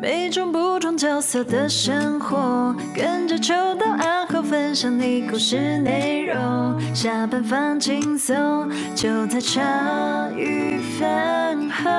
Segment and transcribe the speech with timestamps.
[0.00, 6.94] 每种不同角色的生活，跟着秋到暗号分享你故事内容。
[6.94, 11.90] 下班放轻松，就在茶余饭后。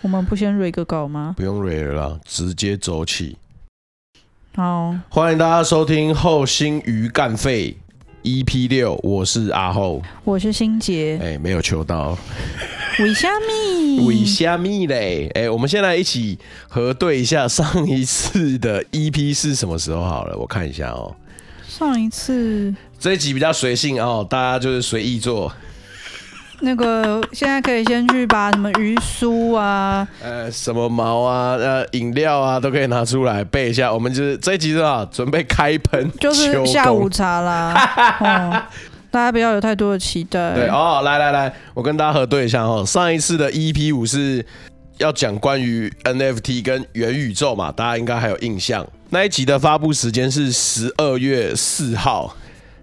[0.00, 1.34] 我们不先蕊个稿吗？
[1.36, 3.36] 不用蕊了啦，直接走起。
[4.54, 7.76] 好，欢迎大家收听后心鱼干废
[8.22, 11.18] EP 六，我是阿后，我是心杰。
[11.20, 12.16] 哎、欸，没有秋刀。
[13.00, 14.06] 为虾米？
[14.06, 15.30] 为虾米嘞？
[15.34, 16.38] 哎，我们先来一起
[16.68, 21.14] 核对一下上一次的 EP 是什么时候好了，我看一下哦。
[21.66, 25.50] 上一次这一集比较随性哦，大家就是随意做。
[26.62, 33.90] 那个现在可以先去把什么鱼酥啊，呃，什么毛啊，呃，饮料啊，都可以拿出来备一下。
[33.90, 35.08] 我们就是这一集是吧？
[35.10, 37.72] 准备开喷，就是下午茶啦。
[38.20, 38.62] 哦
[39.10, 40.54] 大家不要有太多的期待。
[40.54, 42.84] 对哦，来来来，我跟大家核对一下哦。
[42.86, 44.44] 上一次的 EP 五是
[44.98, 48.86] 要讲关于 NFT 跟元宇宙嘛，大家应该还有印象。
[49.10, 52.36] 那一集的发布时间是十二月四号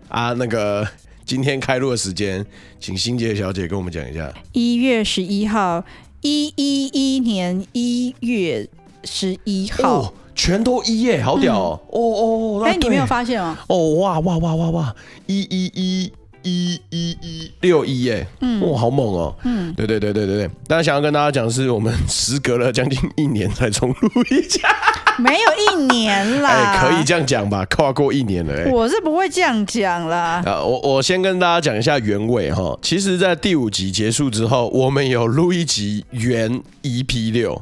[0.09, 0.33] 啊。
[0.33, 0.85] 那个
[1.25, 2.45] 今天开录的时间，
[2.79, 4.33] 请心杰小姐跟我们讲一下。
[4.51, 5.85] 一月十一号，
[6.21, 8.67] 一一一年一月
[9.05, 10.01] 十一号。
[10.01, 11.79] 哦全都一耶，好屌哦！
[11.81, 13.57] 嗯、哦哦，哎、欸，你没有发现吗？
[13.67, 16.11] 哦哇哇哇哇哇，一一一
[16.43, 19.35] 一一一六一耶，嗯，哇，好猛哦！
[19.43, 20.49] 嗯，对对对对对对。
[20.67, 24.69] 但是想要跟大家讲是，我们时隔了将近一年才重录一下，
[25.17, 27.65] 没有一年啦，哎，可以这样讲吧？
[27.65, 30.41] 跨过一年了，哎，我是不会这样讲啦。
[30.45, 32.77] 啊，我我先跟大家讲一下原委哈。
[32.81, 37.59] 其实，在第五集结束之后，我们有录一集原 EP 六。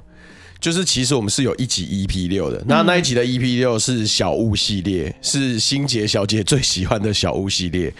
[0.65, 7.93] 就是其实我们是有一集 EP 六的，那那一集的 EP 六是小物系列，是心杰小姐最喜欢的小物系列。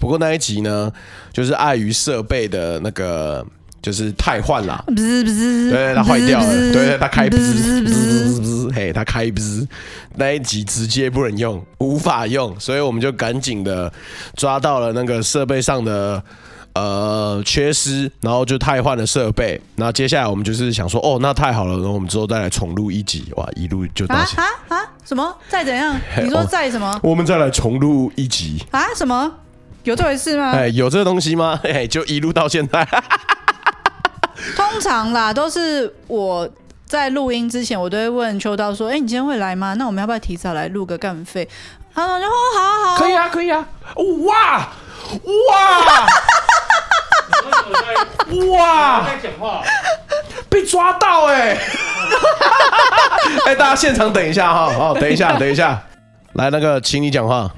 [0.00, 0.92] 不过那一集呢，
[1.32, 3.46] 就是碍于设备的那个
[3.80, 7.52] 就是太换啦，不是不是，对，它坏掉了，对对，它开不是
[7.82, 9.64] 不是不是，嘿，它开不是，
[10.16, 13.92] 那一集直接不能用，无法用，所以我们就赶紧的
[14.34, 16.20] 抓到了那个设备上的。
[16.78, 19.60] 呃，缺失，然后就太换了设备。
[19.76, 24.44] 那接下来我们就是想说，哦，那太好了，然后我们之后再来重录一集，哇，一路就到啊啊
[24.76, 24.86] 啊！
[25.04, 25.36] 什么？
[25.48, 25.98] 再怎样？
[26.22, 26.94] 你说再什么？
[26.96, 28.86] 哦、我们再来重录一集啊？
[28.94, 29.32] 什么？
[29.82, 30.52] 有这回事吗？
[30.52, 31.58] 哎，有这个东西吗？
[31.64, 32.86] 哎，就一路到现在。
[34.54, 36.48] 通常啦，都是我
[36.86, 39.74] 在录音之前，我都会问秋刀说：“哎，你今天会来吗？
[39.74, 41.48] 那我们要不要提早来录个干费？”
[41.92, 43.66] 他说：“哦，好好好，可以啊，可以啊。”
[44.26, 44.68] 哇
[45.24, 46.06] 哇！
[48.50, 49.04] 哇！
[50.48, 51.56] 被抓到哎！
[53.46, 55.82] 哎，大家现场等一下哈，哦，等一下，等一下，
[56.34, 57.50] 来那个，请你讲话。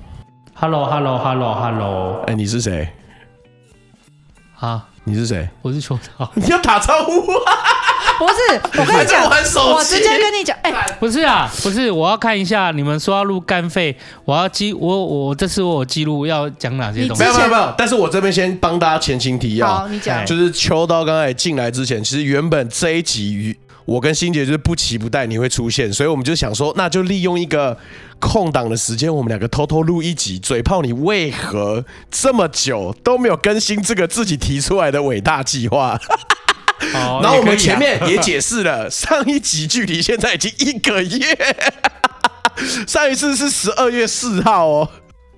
[0.55, 2.25] Hello，Hello，Hello，Hello。
[2.27, 2.89] 哎，你是谁？
[4.59, 5.49] 啊，你是谁？
[5.63, 6.31] 我是秋刀。
[6.35, 7.53] 你要打招呼啊？
[8.21, 17.23] 不是，我跟你讲，我直接跟你讲，哎、欸，不是啊，不是，我要看一下你们说要录干费，我要记，我我这次我有记录要讲哪些东西。
[17.23, 19.67] 没有没有没有，但是我这边先帮大家前情提要。
[19.67, 27.75] 好，你讲，就是秋刀刚才进来之前，其实原本这一集我跟欣姐就是不期不待你会出现，所以我们就想说，那就利用一个
[28.19, 35.99] 空档的时间，我们两个偷偷录一集，嘴炮你为何这么久都没有更新这个自己提出来的伟大计划？
[36.93, 41.57] 然后我们前面也解释了， 上一集距离现在已经一个月，
[42.87, 44.89] 上一次是十二月四号哦。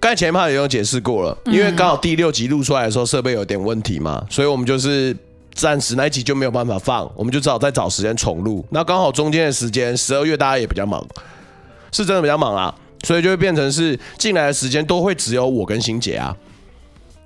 [0.00, 5.16] 刚才前一趴也有解释过了，因为刚好第六集录出来的时候设备有点问题嘛，所以我们就是
[5.54, 8.64] 暂时那一集就没有办法放，我们就只好再找时间重录。
[8.70, 11.04] 那刚好中间的时间，十二月大家也比较忙，
[11.92, 16.36] 是真的比较忙啊，所以就会变成是进来的时间都会只有我跟欣姐啊。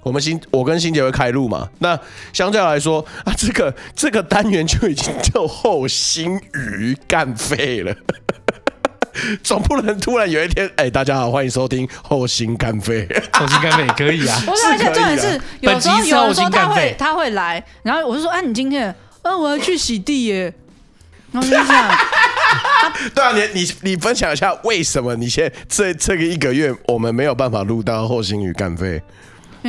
[0.07, 1.69] 我们新我跟新杰会开路嘛？
[1.81, 1.99] 那
[2.33, 7.93] 相较来说啊，这个这个单元就已经叫后心鱼干废了，
[9.43, 14.41] 总不能突然有一天，哎、欸，大家好，欢迎收听后心淦废，后心淦废也可以啊。
[14.47, 18.87] 我而且重点是，有时候有时候他会他会来，然后我就说，哎、啊，你今天，
[19.23, 20.55] 嗯、啊，我要去洗地耶。
[21.33, 21.99] 然后就这样，
[23.13, 28.53] 对啊，你你你分享一下为什么你现在这这个一个月我们没有办法录到后心鱼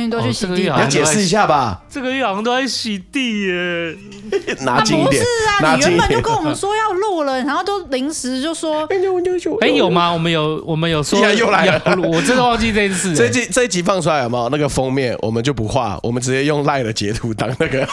[0.06, 1.80] 都去洗地，你要解释一下吧。
[1.88, 3.96] 这个月好像都在洗地耶，
[4.66, 5.22] 拿近一点。
[5.22, 8.86] 不是啊，你原本就跟我们说要录了，然后都临时就说。
[9.60, 10.12] 哎，有吗？
[10.12, 11.18] 我们有，我们有说。
[11.34, 13.14] 又来了，我真的忘记这件事。
[13.14, 14.48] 这一集这一集放出来有没有？
[14.50, 17.86] 那个封面我们就不画，我们直接用赖的截图当那个。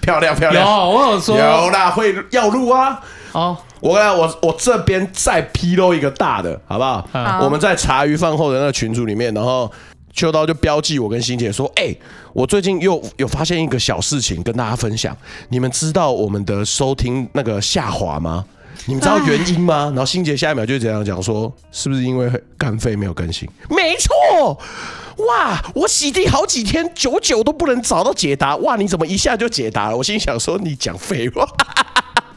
[0.00, 0.64] 漂亮漂亮。
[0.64, 1.36] 有，我有说。
[1.36, 3.00] 有啦，会要录啊。
[3.32, 7.06] 哦，我来，我我这边再披露一个大的，好不好？
[7.42, 9.70] 我们在茶余饭后的那个群组里面，然后。
[10.16, 12.00] 秋刀就标记我跟心姐说：“哎、欸，
[12.32, 15.14] 我最近又有发现一个小事情，跟大家分享。
[15.50, 18.42] 你们知道我们的收听那个下滑吗？
[18.86, 19.92] 你们知道原因吗？
[19.94, 23.46] 然后心姐下一秒就这样讲说，是不是因为干废没有更新？
[23.68, 24.58] 没错，
[25.26, 25.62] 哇！
[25.74, 28.56] 我洗地好几天，久久都不能找到解答。
[28.56, 28.76] 哇！
[28.76, 29.96] 你怎么一下就解答了？
[29.98, 31.46] 我心想说，你讲废话。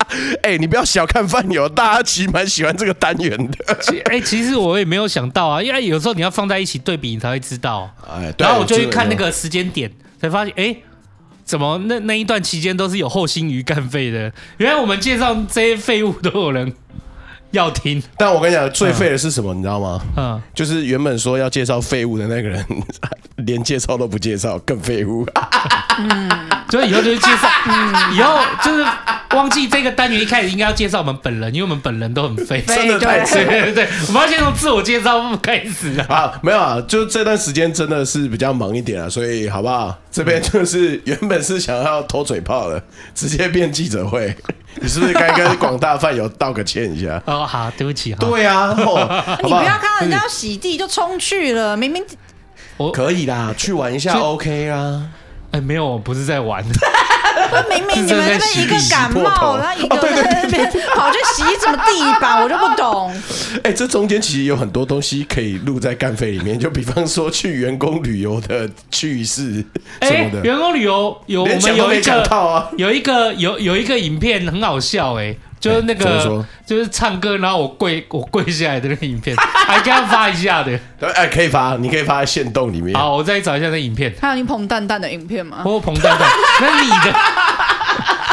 [0.41, 3.77] 哎、欸，你不要小看饭友，大家其实蛮喜欢这个单元的。
[4.09, 7.89] 哎、欸，其实我也没有想到啊，因为有时候你要放在一起对比，你才会知道。
[8.09, 10.83] 哎，然后我就去看那个时间点，才发现，哎、欸，
[11.45, 14.31] 怎么那那一段期间都是有后心鱼干废的？
[14.57, 16.73] 原来我们介绍这些废物都有人
[17.51, 18.01] 要听。
[18.18, 19.54] 但我跟你讲，最废的是什么？
[19.54, 20.01] 你知道吗？
[20.18, 22.66] 嗯，就是原本说要介绍废物的那个人，
[23.46, 25.25] 连介绍都不介绍，更废物。
[25.98, 26.30] 嗯，
[26.69, 28.86] 所以以后就是介绍，嗯，以后就是。
[29.36, 33.46] 忘记这个单元一开始应该要介绍我们本人，因为我们本人都很废，真的太废。
[33.46, 36.06] 对对对，我们要先从自我介绍开始啊。
[36.10, 39.95] 啊，没有啊，就这段时间真的是比较忙一点啊，所以好不好？
[40.11, 42.81] 这边就是原本是想要偷嘴炮的，
[43.13, 44.35] 直接变记者会。
[44.81, 47.21] 你是不是该跟广大饭友道个歉一下？
[47.25, 48.13] 哦，好，对不起。
[48.19, 52.03] 对啊，哦、你不要看到人家要洗地就冲去了，明明
[52.77, 55.09] 我可以啦，去玩一下 OK 啊。
[55.51, 56.63] 哎，没有，我不是在玩。
[57.69, 63.13] 明明你们那边一个感冒，然后一个在那边跑去洗什么地板，我就不懂。
[63.63, 69.63] 哎，这中间其实有很多东西可以录在干费里面，就比方说去员工旅游的趣事
[70.01, 70.42] 什么的。
[70.44, 75.36] 员工旅游有我们有一个有一个有有一个影片很好笑哎。
[75.59, 79.35] 就是那个，就是唱歌，然后我跪，我跪下来的那个影片，
[79.67, 80.79] 还给他发一下的。
[81.13, 82.95] 哎，可以发，你可以发在线洞里面。
[82.97, 84.13] 好，我再找一下那影片。
[84.21, 85.61] 还有你捧蛋蛋的影片吗？
[85.65, 86.29] 我捧蛋蛋，
[86.61, 87.19] 那你的，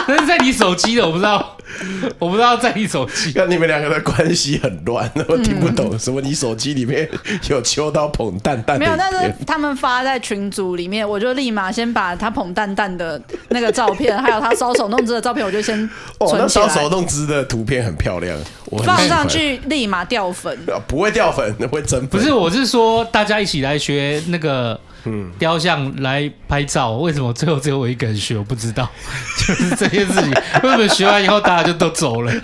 [0.08, 1.52] 那是在你手机的，我不知道。
[2.20, 6.20] 我不知道在你手机，看你们两个的关系很乱， 我听不懂什么。
[6.20, 7.06] 你手机里面
[7.50, 8.78] 有秋刀捧蛋蛋？
[8.78, 15.76] 没有，但是他们发在群组里面，我就立马先把他捧蛋蛋的那个照片，还有他搔首弄姿的照片，我就先
[16.20, 16.64] 存起来。
[16.64, 20.56] 哦，那搔首弄姿的图片很漂亮，我放上去立马掉粉。
[20.86, 22.08] 不会掉粉，会增粉。
[22.08, 24.78] 不是，我是说大家一起来学那个。
[25.04, 28.36] 嗯，雕像来拍照，为什么最后只有我一个人学？
[28.36, 28.88] 我不知道，
[29.46, 30.30] 就是这些事情。
[30.62, 32.32] 为什么学完以后大家就都走了？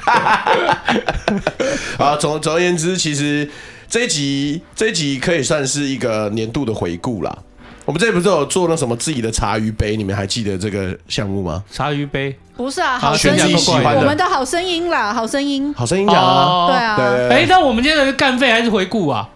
[1.98, 3.48] 啊，总总而言之，其实
[3.88, 7.36] 这一集这一集可以算是一个年度的回顾啦。
[7.84, 9.96] 我们这里不是有做了什么自己的茶余杯？
[9.96, 11.64] 你们还记得这个项目吗？
[11.68, 16.96] 茶余杯不是啊，好声音，我们的好声音啦，好声音，好声音讲啊，对啊，
[17.28, 19.28] 哎、欸，那我们今天的干废还是回顾啊？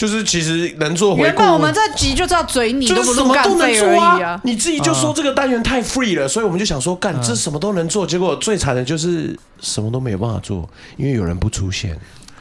[0.00, 4.40] 就是其实能做回顾，原本我们这集就知道嘴你，就是什么都能做啊！
[4.44, 10.66] 你自己就说这个单元太 free 了，所以我们就想说干这什么都能做，结果最惨的就是什么都没有办法做，
[10.96, 11.94] 因为有人不出现。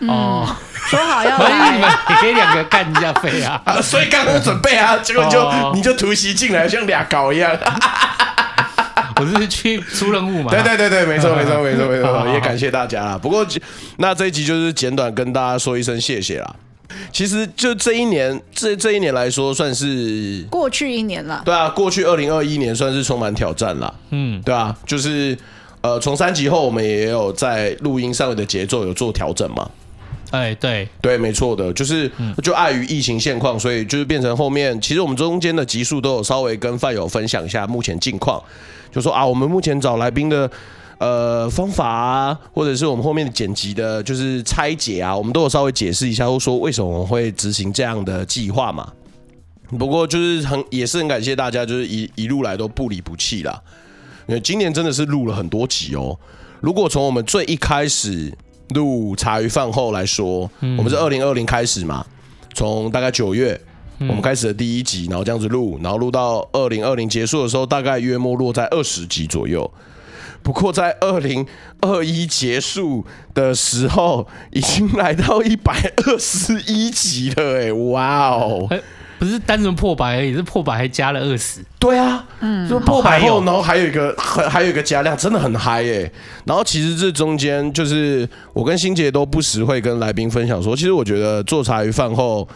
[0.08, 0.48] 哦，
[0.88, 3.62] 说好要来， 你们也可以两个干一下废啊！
[3.84, 7.52] 所以刚刚准备啊，结果就你就突袭进来，像俩搞一样。
[9.20, 10.50] 我是去出任务嘛？
[10.50, 13.20] 对对对对，没错没错没错没错，也感谢大家啦。
[13.22, 13.46] 不过
[13.98, 16.56] 那这一集就是简短跟大家说一声谢谢啦。
[17.12, 21.42] 其实就这一年，这这一年来说，算是过去一年了。
[21.46, 23.94] 对啊，过去二零二一年算是充满挑战了。
[24.10, 25.38] 嗯，对啊，就是
[25.82, 29.70] 呃，从三集后，我们也有在录音上面的节奏有做调整嘛。
[30.32, 32.10] 哎，对对，没错的，就是
[32.44, 38.42] 就碍于疫情现况，所以就是变成后面，其实我们中间的集数都有稍微跟范友分享一下目前近况，
[38.92, 40.50] 就说啊，我们目前找来宾的。
[41.00, 48.92] 呃，方法啊，或者是我们后面的剪辑的，就是拆解啊，我们都有稍微解释一下，或说为什么我们会执行这样的计划嘛。
[49.78, 53.62] 不过就是很也是很感谢大家，就是一一路来都不离不弃啦。
[54.28, 56.20] 因为今年真的是录了很多集哦。
[56.60, 58.34] 如果从我们最一开始
[58.76, 62.06] 录茶余饭后来说，嗯、我们是二零二零开始嘛，
[62.54, 63.60] 从大概九月
[64.00, 69.72] 我们开始的第一集，然后这样子录，然后录到二零二零结束的时候，大概约莫落在二十集左右。
[70.42, 71.46] 不过在二零
[71.82, 78.68] 二一结束的时候，已经来到一百二十一集了，哎，哇哦！
[79.20, 81.62] 不是单纯破百而已，是破百还加了二十。
[81.78, 86.12] 对啊，嗯，就破百后，然后还有一个还还有一个加量，真的很嗨哎。
[86.46, 92.48] 然后其实这中间就是我跟欣杰都不时会跟来宾分享说，其实我觉得做茶余饭后。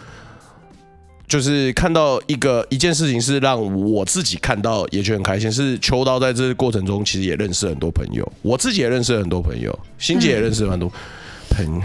[1.34, 5.52] 就是看到一个一件事情，是让我自己看到也觉得很开心。
[5.52, 10.88] 是秋刀在这个过程中，其实也认识很多朋友，我自己也认识很多朋友，欣姐也认识很多
[11.50, 11.82] 朋友。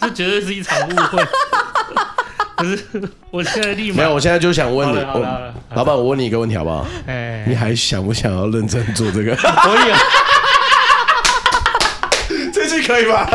[0.00, 1.24] 这绝对是一场误会。
[2.56, 2.78] 可是，
[3.30, 4.98] 我现在立马没有，我现在就想问你，
[5.76, 6.84] 老板，我问你一个问题好不好？
[7.06, 9.36] 哎，你还想不想要认真做这个？
[9.36, 9.98] 可以啊，
[12.52, 13.30] 这句可以吧？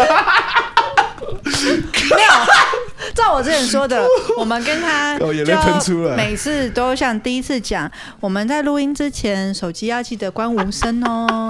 [3.33, 4.05] 我之前说的，
[4.37, 11.49] 我们跟他哦，眼泪喷出来，每次都像第一次讲，我们在录音之前，手机要记得关无声哦，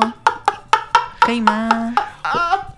[1.22, 1.94] 可以吗？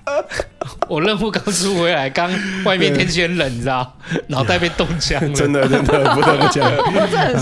[0.88, 2.29] 我任务刚出回来，刚
[2.65, 5.29] 外面天气很冷，你知道， 脑袋被冻僵了。
[5.36, 7.34] 真的真的不得不讲，我真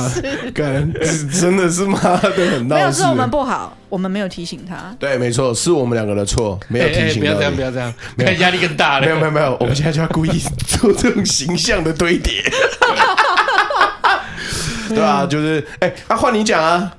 [0.94, 2.82] 的是，真的是妈的很闹事。
[2.82, 4.96] 没有是我们不好，我们没有提醒他。
[5.00, 7.20] 对，没错，是我们两个的错，没有提醒。
[7.20, 9.06] 不要这样，不要这样，看压力更大了。
[9.06, 12.44] 没有没有没有，我们现在就要故意做这种形象的堆叠。
[14.90, 16.92] 对啊，就是哎，那换你讲啊，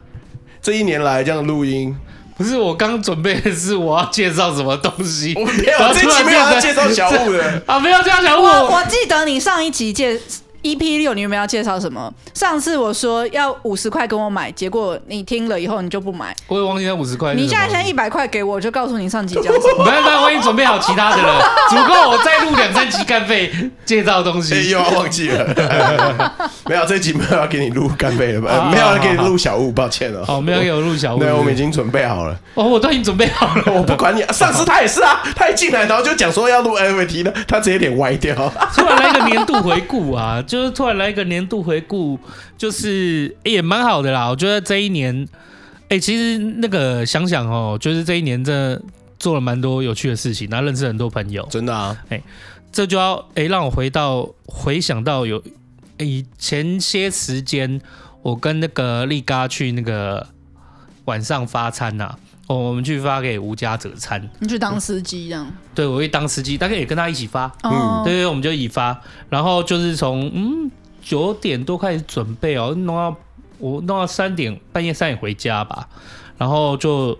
[0.62, 1.94] 这一年来这样录音。
[2.40, 8.42] 不是我刚准备的是我要介绍什么东西，我没有，这集没有要介绍小物的 啊，没有介绍小物。
[8.42, 10.18] 我我记得你上一集介。
[10.62, 12.12] EP 六，你有没有要介绍什么？
[12.34, 16.34] 上次我说要五十块跟我买，结果你听了以后你就不买。
[16.46, 17.34] 我也忘记那五十块。
[17.34, 19.84] 你现在先一百块给我，我就告诉你上集讲什么。
[19.84, 21.40] 没有没有，我已经准备好其他的了，
[21.70, 23.50] 足够我再录两三集干费
[23.84, 24.70] 介绍东西。
[24.70, 26.34] 又要忘记了，
[26.66, 28.68] 没有这集没有要给你录干费了吧？
[28.70, 30.24] 没有要给你录小物，抱歉了。
[30.28, 31.18] 哦，没有给我录小物。
[31.20, 32.36] 对，我们已经准备好了。
[32.54, 34.22] 哦，我都已经准备好了，我不管你。
[34.32, 38.34] 上次他也是啊，他一进来然后就讲说要录 NFT 的，他直接脸歪掉。
[38.74, 41.20] 突然来一个年度回顾啊，就是突然来一个。
[41.30, 42.18] 年度回顾
[42.58, 45.28] 就是也蛮好的啦，我觉得这一年，
[45.88, 48.82] 哎，其实那个想想哦，就是这一年真的
[49.16, 52.20] 做了蛮多有趣的事情，然后认识很多朋友，真的啊，哎，
[52.72, 55.40] 这就要哎让我回到回想到有
[55.98, 57.80] 以前些时间，
[58.22, 60.26] 我跟那个力嘎去那个
[61.04, 62.18] 晚上发餐呐、啊，
[62.50, 65.52] 哦，我们去发给无家者餐，你去当司机这样？
[65.72, 70.70] 对，我会当司机，大概也跟他一起发，哦、嗯，对对，我们就一起发，然后就是从嗯。
[71.02, 73.16] 九点多开始准备哦，弄到
[73.56, 75.88] 我弄到三点，半夜三点回家吧，
[76.36, 77.18] 然后就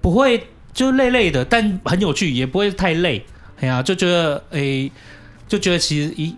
[0.00, 3.26] 不会就累累的，但很有趣，也不会太累。
[3.60, 4.92] 哎呀，就觉得哎、欸，
[5.48, 6.34] 就觉得其实一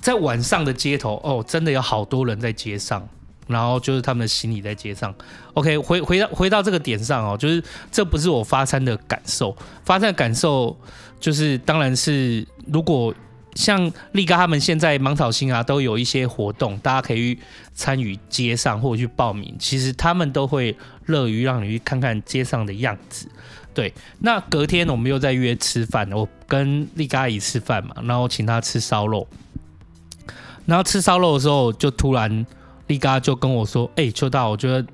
[0.00, 3.06] 在晚上的街头哦，真的有好多人在街上，
[3.46, 5.14] 然后就是他们的行李在街上。
[5.54, 10.76] OK，回回到回到这个点上哦，就是这不是我发餐的感受，发餐的感受
[11.20, 13.14] 就是当然是如果。
[13.54, 17.38] 像力哥他们现在芒草星啊，都有一些活动，大家可以
[17.74, 19.54] 参与街上或者去报名。
[19.58, 23.28] 其实他们都会乐于让你去看看街上的样子。
[23.74, 29.28] 对，那隔天我们又在约吃饭，我跟力哥一起吃饭嘛，然后请他吃烧肉。
[30.64, 32.46] 然后吃烧肉的时候，就突然
[32.86, 34.84] 力嘎就跟我说：“哎、欸，秋大，我觉得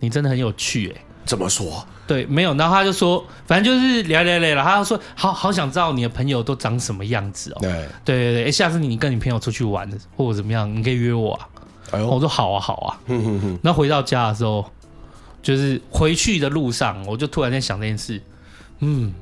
[0.00, 1.86] 你真的很有趣。”哎，怎么说？
[2.06, 7.58] 对，没有，然后他就说，反正就是聊聊聊，他就说，好好想知道你的朋友都长什么样子哦。
[7.60, 7.70] 对，
[8.04, 9.86] 对对对，下次你跟你朋友出去玩
[10.16, 11.48] 或者怎么样，你可以约我啊。
[11.90, 13.00] 哎呦，我说好啊好啊。
[13.08, 13.58] 嗯哼哼。
[13.62, 14.64] 那回到家的时候，
[15.42, 18.22] 就是回去的路上，我就突然在想这件事，
[18.78, 19.12] 嗯，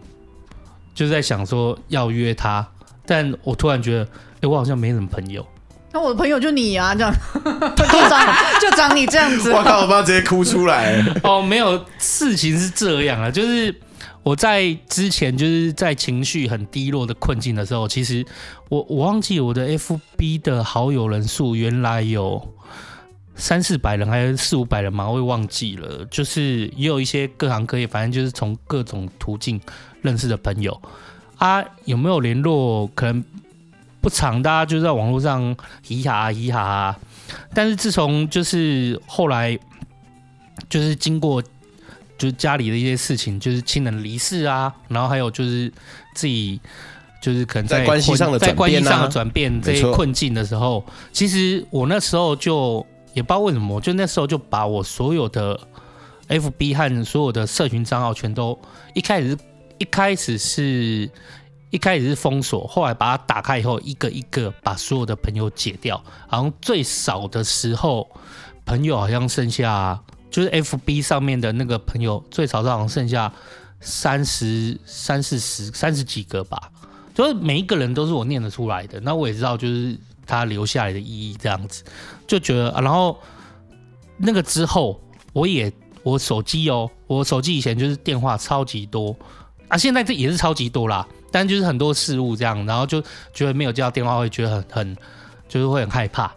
[0.94, 2.64] 就是在想说要约他，
[3.04, 4.08] 但我突然觉得，
[4.42, 5.44] 哎，我好像没什么朋友。
[5.96, 7.10] 那我的朋友就你啊，这样
[7.42, 9.50] 就长就长你这样子。
[9.50, 11.02] 我靠，我爸直接哭出来。
[11.24, 13.74] 哦，没有，事情是这样啊，就是
[14.22, 18.22] 我在之前就是在情绪很低落的困境的时候，其实
[18.68, 22.46] 我我忘记我的 FB 的好友人数原来有
[23.34, 26.06] 三四百人还是四五百人嘛，我也忘记了。
[26.10, 29.58] 就是也有一些各行各业，反正就是从各种途径
[30.02, 30.78] 认识的朋友
[31.38, 32.86] 啊，有没有联络？
[32.94, 33.24] 可能。
[34.06, 36.96] 不长，大家就在网络上嘻哈嘻哈。
[37.52, 39.58] 但是自从就是后来，
[40.68, 41.42] 就是经过
[42.16, 45.68] 就是家里的一些事情，就是亲人离世啊，然后还有就是
[46.14, 46.60] 自己
[47.20, 55.58] 就是可能在关系上的在关系上的转变这些困境的时候，其实我那时候就也不知道为什么，就那时候就把我所有的
[56.28, 58.56] FB 和所有的社群账号全都
[58.94, 59.36] 一开始
[59.78, 61.10] 一开始是。
[61.70, 66.02] 一开始是封锁，后来把它打开以后，一个一个把所有的朋友解掉。
[66.28, 68.08] 好像最少的时候，
[68.64, 73.32] 朋友好像剩下，就是 FB 上面的那个朋友，最少好像剩下
[73.80, 76.70] 三十三四十三十几个吧。
[77.14, 81.82] 就是每一个人都是我念得出来的，那我也知道就是他留下来的意义这样子，
[82.26, 82.70] 就觉得。
[82.80, 83.18] 然后
[84.18, 85.00] 那个之后，
[85.32, 89.16] 我也我手机哦，我手机以前就是电话超级多
[89.68, 91.08] 啊，现在这也是超级多啦。
[91.30, 93.02] 但就是很多事物这样，然后就
[93.34, 94.96] 觉得没有接到电话会觉得很很，
[95.48, 96.32] 就是会很害怕。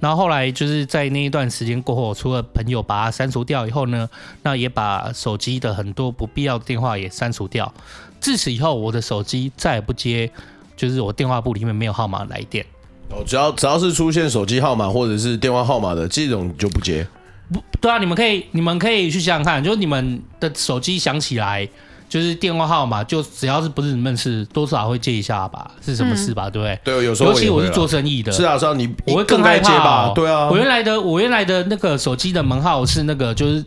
[0.00, 4.08] 然后后来就是在那一段时间过后，除了朋友把它删除掉以后呢，
[4.42, 7.72] 那也把手机的很多不必要的电话也删除掉。
[8.20, 10.30] 自此以后，我的手机再也不接，
[10.76, 12.64] 就是我电话簿里面没有号码来电。
[13.08, 17.06] 哦，只要只要是出现手机号码或者是电话号码的这种就不接。
[17.50, 21.66] 不对啊，你们可以你们可以去想想看，就是你们的手机响起来。
[22.14, 25.68] 就是电话号码，就只要是不是你们事，多少会接一下吧？
[25.84, 26.46] 是什么事吧？
[26.46, 26.80] 嗯、对不对？
[26.84, 30.12] 对，有时候尤其我是做生意的，是啊，是啊，你我会更害怕、哦、吧？
[30.14, 33.64] 对啊，我原来的我原来的那个手机的门号是那个就是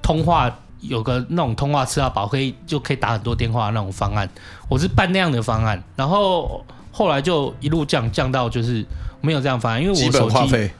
[0.00, 4.26] 通话有个那种通话吃到饱可以就可以打很多电话那种方案，
[4.70, 8.82] 我是办那样的方案，然后后来就一路降降到就是
[9.20, 10.70] 没有这样方案，因为我手机。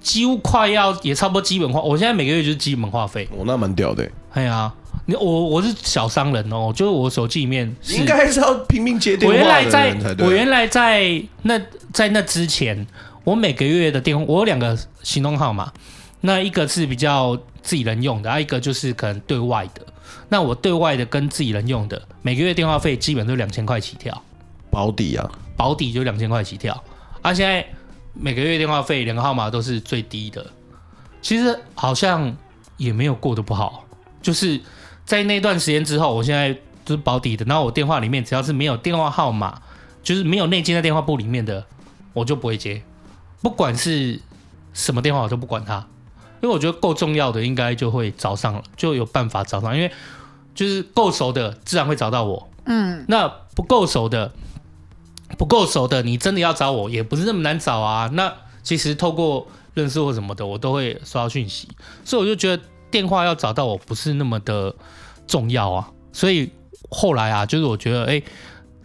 [0.00, 3.28] 几乎快要也差不多基本话，我现在每个月就是基本话费。
[3.32, 4.12] 我、哦、那蛮屌的、欸。
[4.34, 4.72] 哎呀，
[5.06, 9.34] 你我我是小商人哦，就是我手机里面应该是要拼命接电话。
[9.34, 11.60] 我原来在，我原来在那
[11.92, 12.86] 在那之前，
[13.24, 15.72] 我每个月的电话，我有两个行动号码，
[16.20, 19.82] 那一个是比较自己人用的，还有一个就是可能对外的。
[20.28, 24.22] 那我对外的跟自己人用的，每个月电话费基本都两千块起跳。
[24.70, 26.82] 保底啊，保底就两千块起跳。
[27.22, 27.66] 啊，现在。
[28.18, 30.46] 每个月电话费两个号码都是最低的，
[31.20, 32.34] 其实好像
[32.78, 33.84] 也没有过得不好，
[34.22, 34.58] 就是
[35.06, 36.52] 在那段时间之后，我现在
[36.84, 37.46] 就是保底的。
[37.46, 39.62] 然后我电话里面只要是没有电话号码，
[40.02, 41.64] 就是没有内建在电话簿里面的，
[42.12, 42.82] 我就不会接，
[43.40, 44.20] 不管是
[44.74, 45.86] 什么电话我都不管它，
[46.42, 49.90] 因为我觉得够重要的应该就会找上了，就有办法找上，因为
[50.54, 54.32] 就是够熟的自然会找到我，嗯，那不够熟的。
[55.36, 58.08] 不够熟的，你真的要找我，也不是那么难找啊。
[58.12, 58.32] 那
[58.62, 61.68] 其实透过认识或什么的，我都会收到讯息，
[62.04, 64.74] 所以我就觉得电话要找到我不是那么的
[65.26, 65.90] 重要啊。
[66.12, 66.50] 所以
[66.90, 68.22] 后来啊，就是我觉得，哎，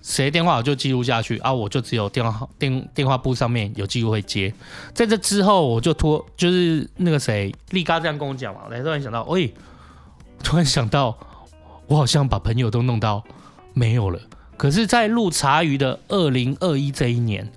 [0.02, 4.54] 谁电话我就记录下去啊，我就只有电话电电话簿上面有记录会接。
[4.94, 9.50] 在这之后，我就托就是那个谁力嘎这样跟我讲嘛，我突然想到，哎，
[10.44, 11.18] 突然想到，
[11.88, 13.24] 我好像把朋友都弄到
[13.74, 14.20] 没有了。
[14.58, 17.52] 可是，在录茶余的二零二一这一年，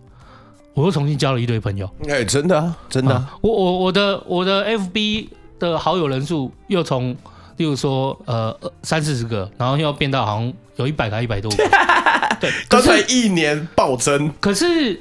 [0.73, 1.87] 我又重新交了一堆朋友。
[2.09, 3.39] 哎、欸，真的啊，真的、啊啊。
[3.43, 7.17] 我我我的我的 FB 的好友人数又从，
[7.57, 11.65] 例如说呃三四十个，然后又变到好像有一百个、一百多个。
[12.41, 14.33] 对，刚才一年暴增。
[14.41, 15.01] 可是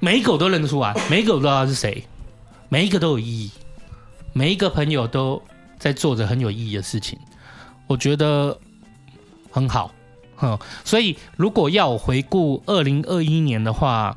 [0.00, 2.04] 每一个我都认得出来，每一个我都知道他是谁，
[2.68, 3.50] 每一个都有意义，
[4.32, 5.40] 每一个朋友都
[5.78, 7.18] 在做着很有意义的事情，
[7.86, 8.58] 我觉得
[9.50, 9.92] 很好。
[10.36, 14.16] 哼，所以如果要我回顾二零二一年的话，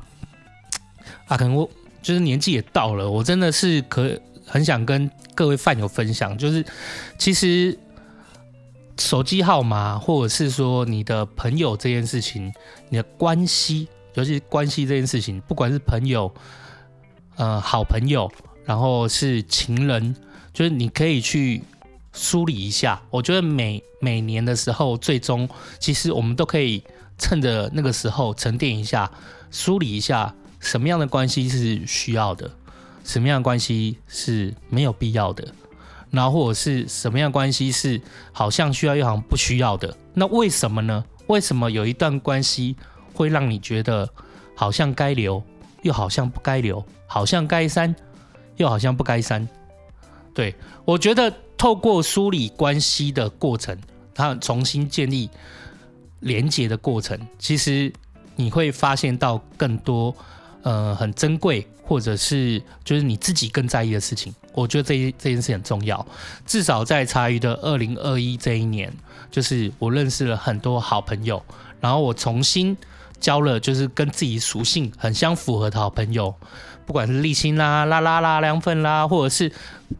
[1.28, 1.70] 啊，可能我
[2.02, 4.10] 就是年纪也到了，我真的是可
[4.48, 6.64] 很想跟各位饭友分享，就是
[7.18, 7.78] 其实
[8.98, 12.52] 手机号码或者是说你的朋友这件事情，
[12.88, 16.32] 你的关系，尤其关系这件事情，不管是朋友，
[17.36, 18.32] 呃，好朋友，
[18.64, 20.16] 然后是情人，
[20.52, 21.62] 就是你可以去。
[22.14, 26.82] 梳理一下，我觉得每每年的时候，最终其实我们都可以
[27.16, 29.08] 趁着那个时候沉淀一下，
[29.52, 32.50] 梳理一下什么样的关系是需要的，
[33.08, 35.48] 什么样的关系是没有必要的，
[36.10, 39.96] 然后或者是什么样的关系是好像需要又好像不需要的。
[40.14, 41.04] 那为什么呢？
[41.26, 42.76] 为什么有一段关系
[43.14, 44.08] 会让你觉得
[44.54, 45.42] 好像该留，
[45.82, 47.96] 又好像不该留，好像该删，
[48.58, 49.48] 又好像不该删？
[50.32, 51.32] 对，我觉得。
[51.58, 53.76] 透过梳理关系的过程，
[54.14, 55.28] 它重新建立
[56.20, 57.92] 连结的过程，其实
[58.36, 60.14] 你会发现到更多
[60.62, 64.34] 呃很珍贵，或者是就是你自己更在意的事情。
[64.54, 66.04] 我觉得这这件事很重要。
[66.44, 68.92] 至少在茶余的二零二一这一年，
[69.30, 71.42] 就是我认识了很多好朋友，
[71.80, 72.76] 然后我重新
[73.20, 76.34] 交了就是跟自己属性很相符合的好朋友。
[76.86, 79.52] 不管是立青啦、啦啦啦、凉粉啦，或者是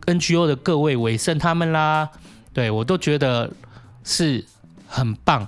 [0.06, 2.08] NGO 的各位伟盛他们啦，
[2.54, 3.52] 对我都觉得
[4.02, 4.46] 是
[4.88, 5.46] 很棒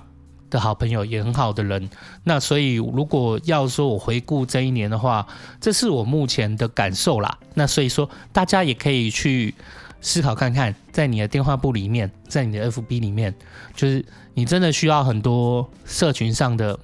[0.51, 1.89] 的好朋友，也很好的人。
[2.25, 5.25] 那所以，如果要说我回顾这一年的话，
[5.59, 7.35] 这是我目前的感受啦。
[7.55, 9.55] 那所以说，大家也可以去
[10.01, 13.33] 思考看看，在你的电话簿里面，在你的 FB 里面，
[13.75, 16.77] 就是你真的需要很多社群上的，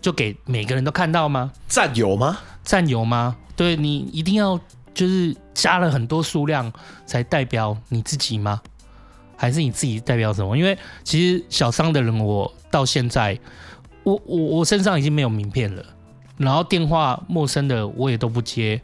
[0.00, 1.50] 就给每个人都看到吗？
[1.66, 2.38] 占有吗？
[2.62, 3.36] 占有吗？
[3.56, 4.60] 对，你一定要
[4.92, 6.72] 就是加了很多数量
[7.06, 8.60] 才代表你自己吗？
[9.36, 10.56] 还是你自己代表什么？
[10.56, 13.38] 因为其实小商的人，我到现在，
[14.02, 15.84] 我我我身上已经没有名片了，
[16.36, 18.80] 然后电话陌生的我也都不接，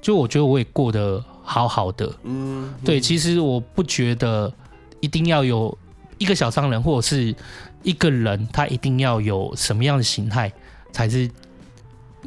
[0.00, 2.12] 就我觉得我也过得好好的。
[2.22, 4.52] 嗯，对，其实我不觉得
[5.00, 5.76] 一定要有
[6.18, 7.34] 一个小商人或者是
[7.82, 10.52] 一个人，他一定要有什么样的形态
[10.92, 11.30] 才是。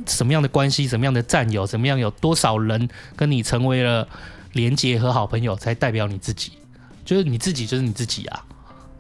[0.05, 4.07] 什么样的关系，什么样的战友，什么样有多少人跟你成为了
[4.53, 6.51] 连结和好朋友，才代表你自己？
[7.08, 8.43] 就是你自己，就是你自己啊！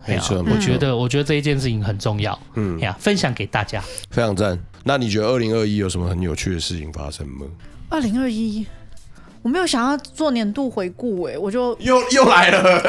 [0.07, 2.39] 没错，我觉得，我觉得这一件事情很重要。
[2.53, 4.57] 嗯，呀，分享给大家，非常赞。
[4.85, 7.45] 那你觉得二零二一有什么很有趣的事情发生吗？
[7.89, 8.65] 二零二一，
[9.41, 12.81] 我没有想要做年度回顾，哎，我就又又来了，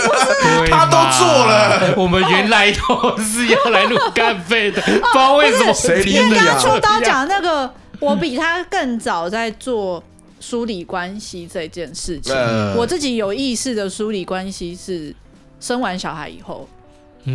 [0.71, 1.95] 他都做了。
[1.97, 5.75] 我们原来都是要来录干废的， 不知道为什么。
[5.75, 10.01] 谁听因为刚刚秋刀讲那个，我比他更早在做
[10.41, 12.35] 梳理关系这件事情。
[12.77, 15.15] 我自己有意识的梳理关系是
[15.61, 16.69] 生完小孩以后，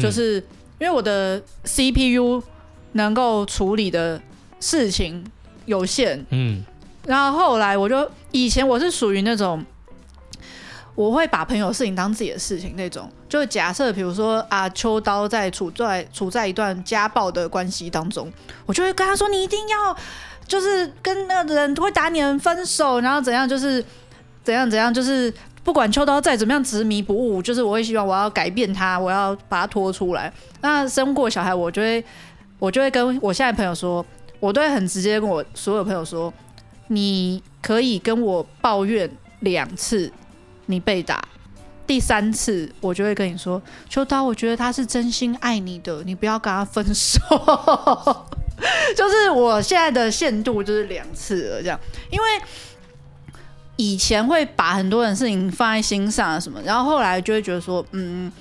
[0.02, 0.36] 就是
[0.80, 2.42] 因为我的 CPU
[2.94, 4.22] 能够处理的
[4.60, 5.24] 事情
[5.66, 6.64] 有限，嗯。
[7.06, 9.62] 然后后来我就以前我是属于那种，
[10.96, 13.12] 我会把朋友事情当自己的事情那种。
[13.28, 18.32] 就假设比如说啊，秋刀在处在处在一段家暴的关系当中，
[18.66, 19.98] 我就会跟他说：“你一定要
[20.54, 23.84] 就是跟那个人会打你人分手，然后怎样就是
[24.44, 30.32] 怎样怎样，就是不管秋刀再怎么样执迷不悟，就是我会希望我要改变他，我要把他拖出来。
[30.62, 32.06] 那生过小孩，我就会
[32.60, 34.06] 我就会跟我现在朋友说，
[34.40, 36.32] 我都会很直接跟我所有朋友说。”
[36.90, 40.12] 你可以跟我抱怨两次，
[40.68, 41.24] 你被打，
[41.88, 47.20] 第三次我就会跟你说，秋刀，我觉得他是真心爱你的，你不要跟他分手。
[48.96, 52.26] 就是我现在的限度就是两次了，这样，因为
[53.76, 58.32] 以前会把很多人事情放在心上啊什么，然后后来就会觉得说，嗯。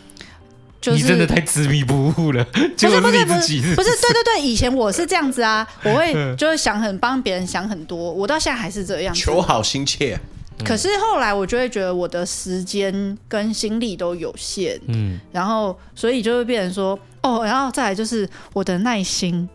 [0.80, 10.18] 就是、你真的太执迷不悟了，不是不是不是不是对对对，以前我是这样子啊，我会 就是想很帮别人想很多，我到现在还是这样，求好心切。
[10.64, 19.48] 可是后来我就会觉得我的时间跟心力都有限，嗯，然后所以就会变成说，哦，然后再来就是我的耐心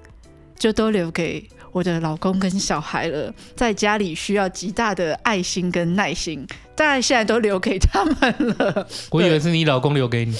[0.59, 8.87] 就都留给我的老公跟小孩了，在家里需要极大的爱心跟耐心，但现在都留给他们了。
[9.11, 10.35] 我以为是你老公留给你。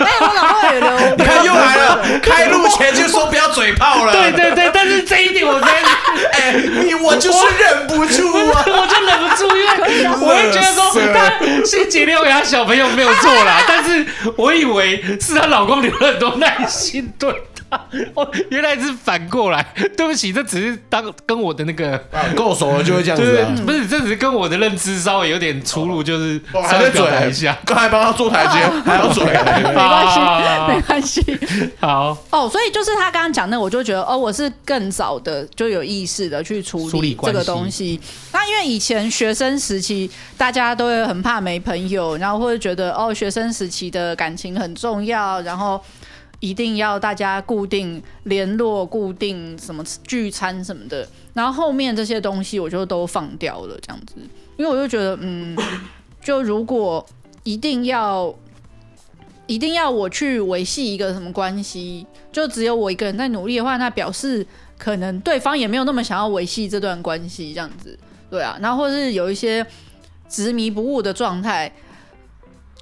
[0.00, 0.98] 哎，我老公也留。
[1.16, 4.12] 你看又来了，开路前就说不要嘴炮了。
[4.16, 5.88] 对对对，但是这一点我真的，
[6.32, 6.52] 哎，
[6.84, 14.06] 你我就是忍不住啊，我就忍不住，因为我会觉得说他星期六给他小朋友没有错啦，但是
[14.36, 17.30] 我以为是她老公留了很多耐心对。
[18.14, 19.64] 哦，原来是反过来。
[19.96, 21.98] 对不起，这只是当跟我的那个
[22.34, 30.20] 够熟了就会这样子，啊，不是，这只是跟我的认知稍微有点出入，就是还在嘴一下，刚才帮他做台阶， 还要嘴，没关系，
[30.68, 31.38] 没关系。
[31.80, 38.00] 好哦，所以就是他刚刚讲的，我就觉得哦，我是更早的就有意识的去处理这个东西。
[38.32, 45.80] 那因为以前学生时期，大家都会很怕没朋友，然后或者觉得哦，学生时期的感情很重要，然后。
[46.40, 54.14] 一定要大家固定联络、固定什么聚餐什么的，然后后面这些东西我就都放掉了，这样子，
[54.56, 55.56] 因为我就觉得，嗯，
[56.22, 57.04] 就如果
[57.42, 58.32] 一定要
[59.48, 64.46] 一定要我去维系一个什么关系，就只有我一个人在努力的话，那表示
[64.78, 67.98] 可能对方也没有那么想要维系这段关系，这样子，
[68.30, 69.66] 对啊，然后或是有一些
[70.28, 71.72] 执迷不悟的状态，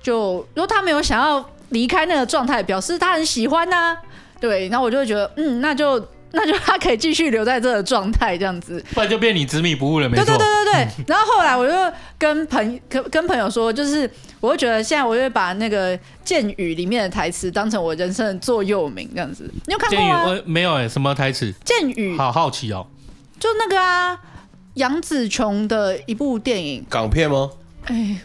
[0.03, 1.49] 就如果他没有想要。
[1.71, 3.97] 离开那个状态，表示他很喜欢呐、啊，
[4.41, 5.99] 对，然后我就会觉得，嗯，那就
[6.33, 10.25] 那就他可以继续留在这个状态，这样子，不然就变你执迷不悟了，没错。
[10.27, 11.05] 对对对对对。
[11.07, 19.51] 然后后来我就跟朋跟跟朋友说，就是我会觉得现在我就会把那个《剑雨》里面的台词当成我人生的座右铭，这样子。
[19.67, 20.27] 你有看过吗？
[20.27, 21.51] 我没有哎、欸，什么台词？
[21.65, 22.87] 《剑雨》好好奇哦。
[23.41, 24.19] 就那个啊，
[24.75, 27.51] 杨紫琼的一部电影，港片吗？
[27.85, 28.19] 哎。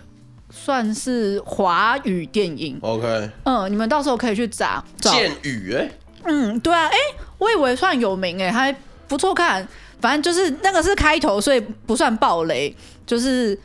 [0.63, 4.83] 算是华语电影，OK，嗯，你们到时候可以去找。
[4.99, 5.89] 剑雨哎，
[6.25, 8.75] 嗯，对啊，哎、欸，我以为算有名哎、欸，还
[9.07, 9.67] 不错看。
[9.99, 12.75] 反正就是那个是开头，所以不算暴雷。
[13.07, 13.59] 就是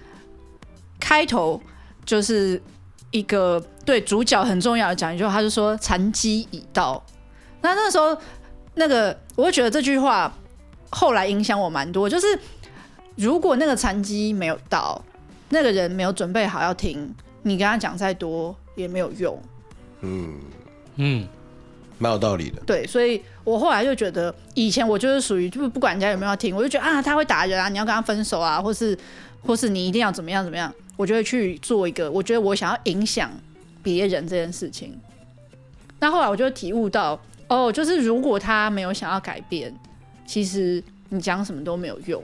[0.98, 1.60] 开头
[2.06, 2.60] 就是
[3.10, 7.04] 一个对主角很重要的讲一句话，他就说残机已到。
[7.60, 8.16] 那那时候
[8.74, 10.32] 那个，我会觉得这句话
[10.88, 12.08] 后来影响我蛮多。
[12.08, 12.26] 就是
[13.16, 15.04] 如果那个残机没有到。
[15.48, 19.40] 那个人没有准备好要听，你跟他讲再多也没有用。
[20.00, 20.34] 嗯
[20.96, 21.28] 嗯，
[21.98, 22.60] 蛮有道理的。
[22.66, 28.96] 对，所以我后来就觉得，以前我就是属于，就是不管人家有没有要听，我就觉得啊，他会打人啊，你要跟他分手啊，或是
[29.42, 33.30] 或是你一定要怎么样怎么样，我就会去做一个，我觉得我想要影响
[33.82, 34.98] 别人这件事情。
[35.98, 39.74] 那后来我就体悟到，哦，就是如果他没有想要改变，
[40.26, 42.22] 其实你讲什么都没有用。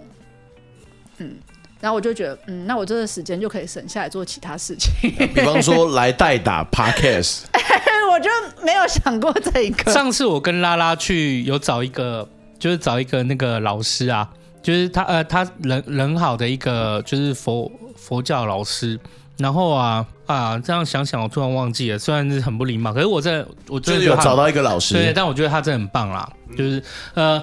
[1.19, 1.37] 嗯。
[1.83, 4.93] 然后我就觉得，嗯，那我这个时间就可以省下来做其他事情，
[5.35, 7.41] 比方说来代打 Podcast。
[8.13, 8.31] 我就
[8.63, 9.91] 没有想过这一个。
[9.91, 14.29] 上次我跟拉拉去有找一个，就是找一个那个老师啊，
[14.63, 19.01] 就是他呃，他人人好的一个，就是佛佛教老师。
[19.39, 26.81] 然后啊啊，这样想想，我突然忘记了，虽然是很不礼貌，可是我在我就是有找到一个老师，对，但我觉得他真的很棒啦，就是
[27.15, 27.43] 呃。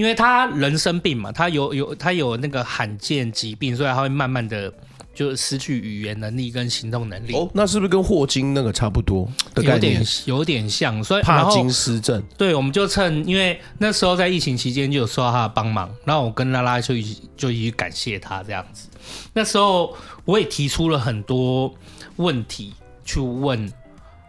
[0.00, 4.72] 因为他人生病嘛，他有有他有那个罕见疾病，所以他会慢慢的
[5.12, 7.34] 就失去语言能力跟行动能力。
[7.34, 9.92] 哦，那是不是跟霍金那个差不多的概念？
[9.92, 12.22] 有点有点像，所以帕金斯症。
[12.38, 18.88] 对，我们就趁因为那时候在疫情期间就有受到他的帮忙，然后我跟拉拉就一起就一起感谢他这样子。
[19.34, 21.70] 那时候我也提出了很多
[22.16, 22.72] 问题
[23.04, 23.70] 去问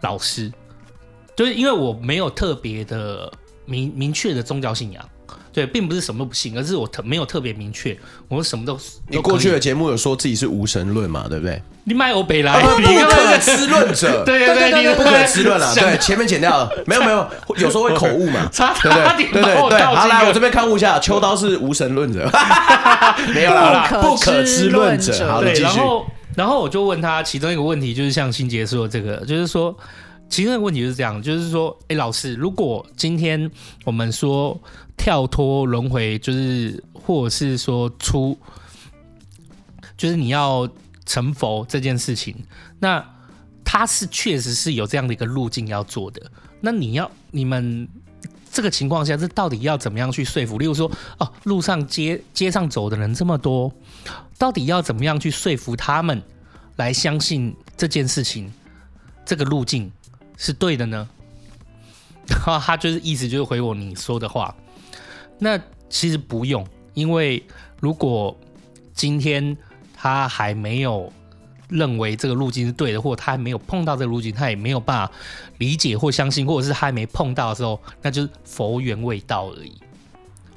[0.02, 0.52] 老师，
[1.34, 3.32] 就是因为我没有特别的
[3.66, 5.10] 明明确的宗教信仰。
[5.54, 8.80] 对，并不是什么都不信，而是我特没有特别明确，我什么都。
[9.10, 11.26] 你过去的节目有说自己是无神论嘛？
[11.30, 11.62] 对不对？
[11.84, 14.24] 你卖欧北来，不可知论者。
[14.26, 15.74] 对对对，你不可知论啊！
[15.76, 18.48] 对，前面剪掉了， 没有没有，有时候会口误嘛。
[18.54, 18.74] 差
[19.18, 22.30] 点对对对对，好，来我这边看误一下，秋刀是无神论者，
[23.34, 25.28] 没有啦，不可知论者。
[25.28, 25.64] 好，继续。
[25.64, 29.76] 然后然后我就问他其中一个问题，就是像新杰说的这个，就是说。
[30.30, 33.52] 其实那个问题就是这样，就是说，哎，老师，如果今天
[33.84, 34.58] 我们说
[35.02, 38.38] 跳脱轮回，就是或者是说出，
[39.98, 40.70] 就是你要
[41.08, 42.36] 成佛这件事情，
[42.78, 43.04] 那
[43.66, 46.32] 他是确实是有这样的一个路径要做的。
[46.60, 47.90] 那你要你们
[48.52, 50.60] 这个情况下，这到底要怎么样去说服？
[50.60, 53.74] 例如说，哦，路上街街上走的人这么多，
[54.38, 56.22] 到底要怎么样去说服他们
[56.76, 58.54] 来相信这件事情，
[59.26, 59.92] 这个路径？
[60.38, 61.10] 是对的呢，
[62.28, 64.56] 然后他就是意思就是回我你说的话，
[65.44, 67.44] 那其实不用，因为
[67.80, 68.38] 如果
[68.94, 69.58] 今天
[69.96, 71.12] 他还没有
[71.68, 75.12] 认为这个路径是对的，或他还没有碰到这个路径，他也没有办法
[75.58, 79.74] 理解或相信，或者是他还没碰到的时候，那就是佛缘未到而已，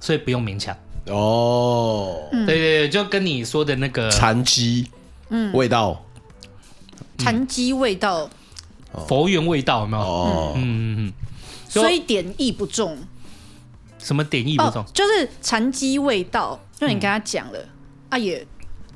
[0.01, 0.77] 所以不用勉强。
[1.07, 4.90] 哦，对对对，就跟你说的那个禅机，
[5.31, 6.05] 嗯，味道，
[7.16, 8.29] 禅机味道。
[9.09, 10.03] 佛缘味道，有没有？
[10.05, 11.12] 哦，嗯嗯嗯，
[11.68, 12.99] 虽点意不重。
[14.05, 14.83] 什么点意不重？
[14.83, 17.69] 哦、就是禅机未到，就你跟他讲了、嗯、
[18.11, 18.47] 啊，也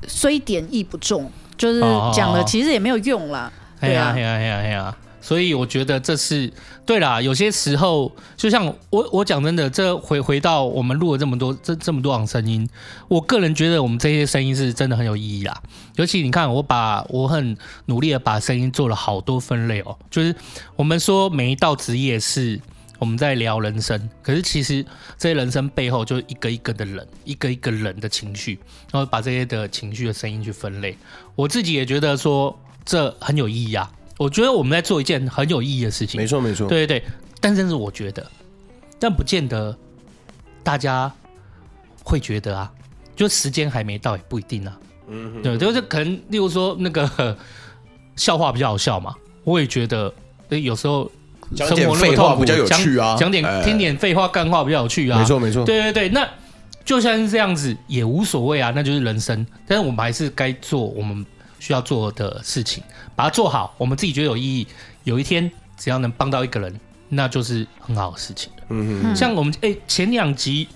[0.07, 1.81] 虽点意不重，就是
[2.13, 3.51] 讲了，其实也没有用啦。
[3.81, 4.97] 对啊，对啊，对啊，对啊。
[5.21, 6.51] 所以我觉得这是
[6.87, 7.21] 对啦。
[7.21, 12.67] 有些时候，就像我我讲真的，这回回到我们录了这么多这这么多种声音，
[13.09, 15.61] 我个人觉得我们这些声音是真的很有意义啦。
[15.97, 19.99] 尤其你看，我把我很努力的把声音做了好多分类哦。
[20.11, 20.35] 就是
[20.77, 22.59] 我们说每一道职业是
[22.99, 24.85] 我们在聊人生，可是其实
[25.17, 28.59] 这些人生背后就一个一个的人，一个一个人的情绪，
[28.93, 30.97] 然后把这些的情绪的声音去分类。
[31.35, 33.91] 我自己也觉得说这很有意义啊。
[34.19, 37.09] 我觉得我们在做一件很有意义的事情，没错没错，对对对，
[37.41, 38.29] 但是我觉得，
[38.99, 39.79] 但不见得
[40.65, 41.09] 大家
[42.03, 42.73] 会觉得啊，
[43.15, 47.39] 就时间还没到也不一定啊，嗯哼，对，就是可能，例如说那个
[48.17, 50.13] 笑话比较好笑嘛，我也觉得，
[50.49, 51.09] 有时候
[51.57, 56.29] 生活那么痛苦，比较有趣啊，讲点听点废话干话比较有趣啊，没错没错，对对对，那
[56.85, 61.25] 就算是这样子也无所谓啊，那就是人生，但是我们还是该做我们。
[61.61, 62.85] 需要做的事情，
[63.17, 64.67] 把它做好，我们自己觉得有意义。
[65.03, 66.73] 有一天，只要能帮到一个人，
[67.09, 68.49] 那就是很好的事情。
[68.69, 70.69] 嗯嗯，像我们哎、欸，前两集、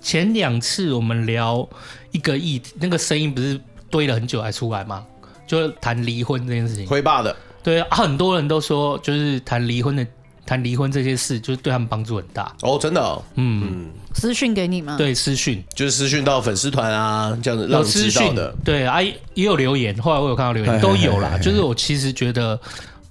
[0.00, 1.68] 前两次我们聊
[2.12, 5.04] 一个议题，那个声音不是堆了很久才出来吗？
[5.44, 6.86] 就谈离婚这件事情。
[6.86, 10.06] 灰爸的，对啊，很多人都说，就是谈离婚的。
[10.46, 14.96] 谈离婚这些事，就是对他们帮助很大哦，真的、哦，嗯，嗯私讯给你吗？
[14.96, 18.52] 对，私讯就是私讯到粉丝团啊，这样子让知道的。
[18.64, 21.38] 对啊，也有留言，后来我有看到留言，嘿嘿嘿嘿都有啦。
[21.38, 22.58] 就是我其实觉得，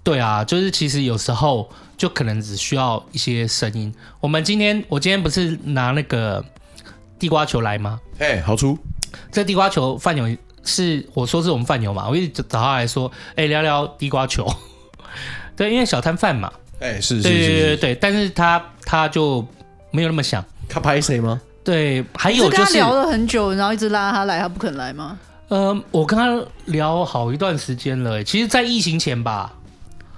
[0.03, 3.93] 对啊，就是其实有时候就可能只需要一些声音。
[4.19, 6.43] 我们今天，我今天不是拿那个
[7.17, 8.01] 地瓜球来吗？
[8.17, 8.77] 哎，好粗！
[9.31, 10.27] 这地瓜球饭友
[10.63, 14.47] 是我说是我们饭友嘛，我一直找他来说，哎，聊聊地瓜球。
[15.55, 16.51] 对，因为小摊贩嘛。
[16.79, 19.45] 哎、欸，是是是，对对对对，但是他他就
[19.91, 20.43] 没有那么想。
[20.69, 21.41] 他拍谁吗？
[21.63, 25.17] 对，还有就是跟他聊了很久，然后一直拉他来，他不肯来吗？
[25.49, 29.53] 呃，我跟他聊好一段时间了，其实，在疫情前吧。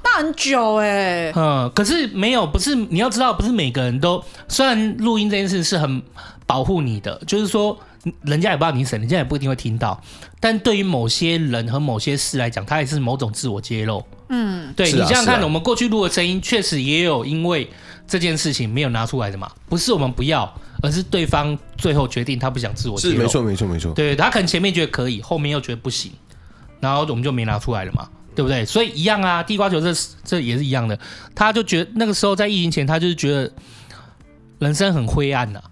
[0.04, 1.32] 那很久哎。
[1.36, 6.04] 嗯，可是没有，不是你要知道，不是每个人都，虽然录音这件事是很
[6.46, 7.78] 保护你的，就是说。
[8.24, 10.02] 人家也不知道你谁，人家也不一定会听到。
[10.40, 14.04] 但对于某些人和某些事来讲，它也是某种自我揭露。
[14.30, 17.70] 嗯，对，你这样看，啊、我们过去录的声音，确实也有因为
[18.08, 19.52] 这件事情没有拿出来的嘛。
[19.68, 23.14] 不是我们不要，而是对方最后决定他不想自我揭露。
[23.16, 23.94] 是没错，没错，没错。
[23.94, 26.12] 对，他可能前面觉得可以，后面又觉得不行，
[26.80, 28.66] 然后我们就没拿出来了嘛，对不对？
[28.66, 30.98] 所以一样啊，地瓜球这这也是一样的。
[31.36, 33.52] 他就觉得那个时候在疫情前，他就是觉得
[34.60, 35.71] 人生很灰暗呐、啊。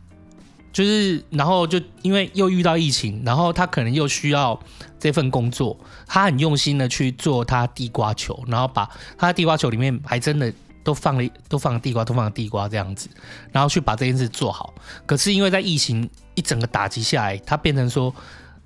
[0.71, 4.57] 就是，然后就因为又遇到疫情，然后他可能又需要
[4.99, 10.53] 这份工作，他很用心的去做他地瓜球，然后把他地瓜球里面还真的
[10.83, 13.09] 都放了，都放了地瓜，都放了地瓜这样子，
[13.51, 14.73] 然后去把这件事做好。
[15.05, 18.13] 可是因为在疫情一整个打击下来，他变成说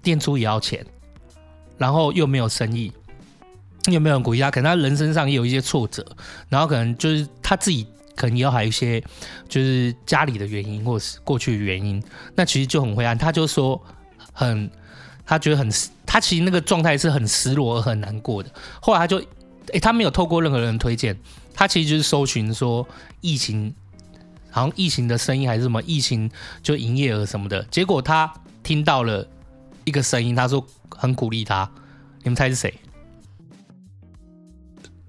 [0.02, 0.86] 店租也要钱，
[1.78, 2.92] 然后又没有生意，
[3.90, 6.06] 又没有人鼓励他，可能他人生上也有一些挫折，
[6.50, 9.02] 然后可能就是他自己可能也有还有一些
[9.48, 12.02] 就是家里的原因，或是过去的原因，
[12.36, 13.18] 那其实就很灰暗。
[13.18, 13.82] 他就说
[14.32, 14.70] 很，
[15.26, 15.70] 他觉得很，
[16.06, 18.50] 他其实那个状态是很失落而很难过的。
[18.82, 19.26] 后来他就，诶、
[19.74, 21.18] 欸，他没有透过任何人推荐，
[21.54, 22.88] 他其实就是搜寻说
[23.22, 23.74] 疫情，
[24.50, 26.30] 好像疫情的声音还是什么疫情
[26.62, 29.28] 就营业额什么的，结果他听到了
[29.86, 31.70] 一个声音，他说很鼓励他，
[32.24, 32.74] 你们猜是谁？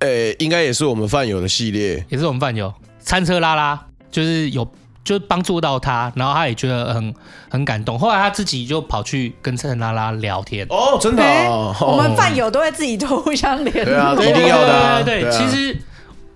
[0.01, 2.73] 诶、欸，应该也是我们饭友的系列，也是我们饭友
[3.05, 3.79] 餐车拉拉，
[4.11, 4.67] 就是有
[5.05, 7.15] 就帮助到他，然后他也觉得很
[7.51, 7.99] 很感动。
[7.99, 10.67] 后来他自己就跑去跟餐车拉拉聊天。
[10.71, 15.03] 哦，真的、哦欸，我们饭友都会自己都互相联络，对啊，一定要的、啊。
[15.03, 15.79] 对对对，其实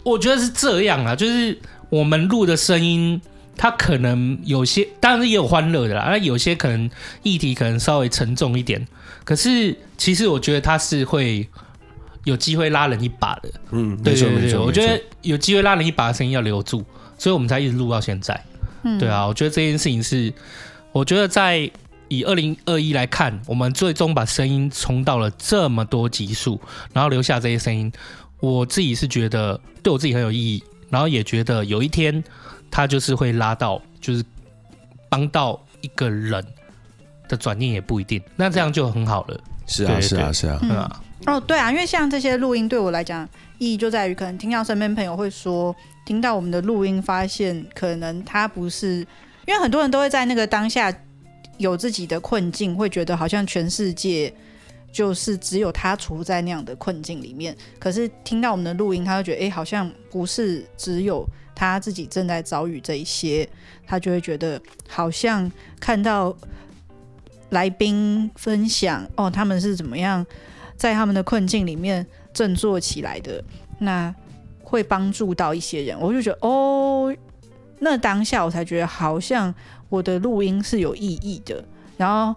[0.02, 3.20] 我觉得是这样啊，就是我们录的声音，
[3.56, 6.90] 它可能有些，当然也有欢乐的啦，那有些可能
[7.22, 8.86] 议题可能稍微沉重一点，
[9.24, 11.48] 可是其实我觉得他是会。
[12.28, 16.84] 有机会拉人一把的，嗯，对对对，对，我觉得有机会拉人一把的声音要留住，
[17.18, 18.38] 所以我们才一直录到现在。
[18.82, 20.32] 嗯，对啊，我觉得这件事情是，
[20.92, 21.70] 我觉得在
[22.08, 26.60] 以二零二一来看，我们最终把声音冲到了这么多级数，
[26.92, 27.90] 然后留下这些声音，
[28.40, 32.22] 我自己是觉得对我自己很有意义，然后也觉得有一天
[32.70, 34.24] 他就是会拉到，就是
[35.08, 36.44] 帮到一个人
[37.28, 39.40] 的转念也不一定，那这样就很好了。
[39.66, 41.00] 是啊，是啊，是啊，嗯啊。
[41.26, 43.28] 哦，对啊，因为像这些录音对我来讲
[43.58, 45.74] 意义就在于，可能听到身边朋友会说，
[46.06, 48.98] 听到我们的录音，发现可能他不是，
[49.46, 50.94] 因为很多人都会在那个当下
[51.58, 54.32] 有自己的困境，会觉得好像全世界
[54.92, 57.54] 就是只有他处在那样的困境里面。
[57.80, 63.46] 可是听到我们的录音，他会觉得，哎，好像不是只有他自己正在遭遇这一些，
[63.86, 65.50] 他就会觉得好像
[65.80, 66.34] 看到
[67.50, 70.24] 来宾分享，哦，他们是怎么样。
[70.78, 73.44] 在他们的困境里面振作起来的，
[73.80, 74.14] 那
[74.62, 75.98] 会帮助到一些人。
[76.00, 77.14] 我就觉得哦，
[77.80, 79.54] 那当下我才觉得好像
[79.88, 81.62] 我的录音是有意义的。
[81.96, 82.34] 然后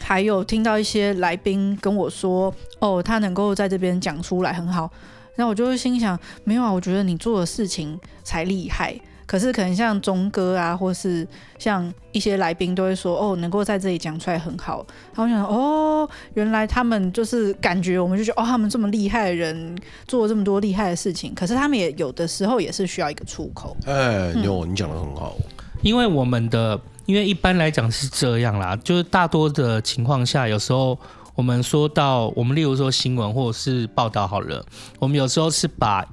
[0.00, 4.90] 还有听到一些来宾跟我说，哦，他能够在这边讲出来很好。
[5.34, 8.94] 然后我就会心想，没有啊，我觉得你做的事情才厉害。
[9.26, 11.26] 可是可能像钟哥啊，或是
[11.58, 14.86] 像一些来宾都会说，哦，能够在这里讲出来很好。
[15.14, 21.34] 然后我想说，哦，原来他们就是感觉，我们就觉得，哦，他们这么厉害的人，做了这么多厉害的事情。
[21.34, 23.76] 可是他们也有的时候也是需要一个出口。
[23.86, 25.34] 哎，哟，你讲的很好。
[25.82, 30.98] 因为我们的，因为一般来讲是这样啦，就是大多的情况下，有时候
[31.34, 34.64] 我们说到，我们例如说新闻或者是报道好了，
[34.98, 36.06] 我们有时候是把。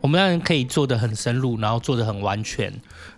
[0.00, 2.72] 我们当然可以做的很深入，然后做的很完全，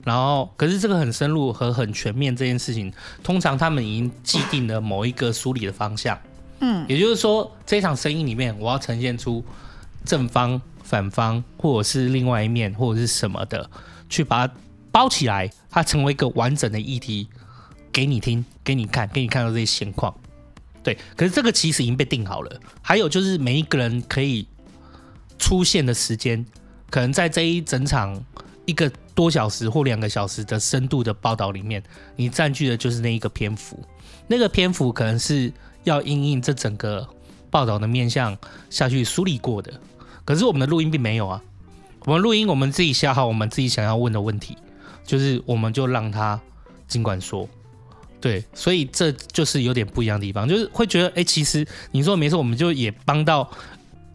[0.05, 2.93] 然后可是这个很深入和很全面这件事情，
[3.23, 6.19] 通常他们已经既定了某一个梳理的方向，
[6.61, 9.45] 嗯，也就是说这场声音里面我要呈现出
[10.05, 13.71] 正方、反方，或者是另外一面，或者是什么的，
[14.09, 14.55] 去把它
[14.91, 17.29] 包起来，它成为一个完整的议题
[17.93, 20.15] 给你听、给你看、给你看到这些现况，
[20.83, 20.97] 对。
[21.17, 24.47] 可是这个其实已经被定好了，还有就是每一个人可以
[25.41, 26.45] 出现的时间。
[26.91, 28.21] 可能在这一整场
[28.67, 31.81] 一个多小时或两个小时的深度的报道里面，
[32.17, 33.79] 你占据的就是那一个篇幅。
[34.27, 35.53] 那个篇幅可能是
[35.85, 37.09] 要因应这整个
[37.49, 38.37] 报道的面向
[38.71, 39.73] 下去梳理过的。
[40.25, 41.41] 可是我们的录音并没有啊，
[42.05, 44.57] 我们录音我们自己想好我们自己想要问的问题，
[45.05, 46.41] 就是我们就让他
[46.89, 47.49] 尽管说。
[48.21, 53.49] 对，所以这就是有点不一样的地方，就是会觉得，哎，其实你说没错，我们就也帮到。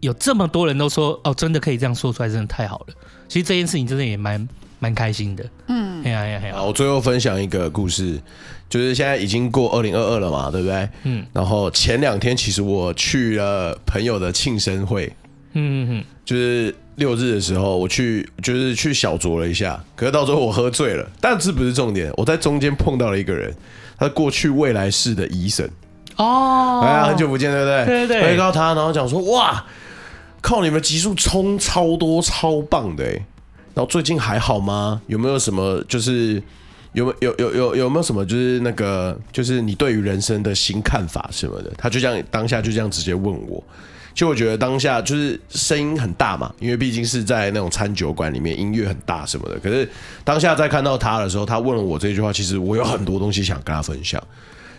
[0.00, 2.94] 有这么多人都说哦，真的可以这样说出来，真的太好了。
[3.28, 5.44] 其实这件事情真的也蛮蛮开心的。
[5.68, 6.62] 嗯，哎呀哎呀哎呀！
[6.62, 8.20] 我最后分享一个故事，
[8.68, 10.88] 就是现在已经过二零二二了嘛，对不对？
[11.04, 11.26] 嗯。
[11.32, 15.06] 然后前两天其实我去了朋友的庆生会，
[15.54, 19.82] 嗯嗯嗯，就是六日的时候我去，就是去小酌了一下。
[19.96, 22.12] 可是到最后我喝醉了，但这不是重点。
[22.16, 23.52] 我在中间碰到了一个人，
[23.98, 25.68] 他过去未来世的医生。
[26.16, 27.86] 哦，哎呀，很久不见，对不对？
[27.86, 28.34] 对对对。
[28.34, 29.64] 遇到他，然后讲说哇。
[30.46, 33.10] 靠你们集数冲超多超棒的哎，
[33.74, 35.02] 然后最近还好吗？
[35.08, 36.40] 有没有什么就是
[36.92, 41.72] 有没有有有有没有什么就是那个就是你对于人生的新看法什么的？
[41.76, 43.60] 他就这样当下就这样直接问我，
[44.14, 49.58] 其实我觉得当下就是声音很大嘛，因为毕竟是在那种餐酒馆里面，音乐很大什么的。
[49.58, 49.90] 可是
[50.22, 54.22] 当下在看到他的时候，他问了我这句话，其实我有很多东西想跟他分享。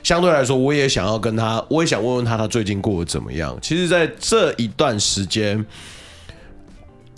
[0.07, 3.57] 相对来说，我也想要跟他，我也想问问他，他最近过得怎么样？
[3.61, 5.65] 其实，在这一段时间